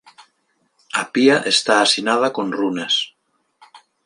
[1.01, 2.95] A pía está asinada con runas.